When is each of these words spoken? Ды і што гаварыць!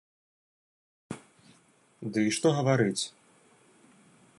Ды 2.15 2.19
і 2.29 2.35
што 2.39 2.47
гаварыць! 2.61 2.99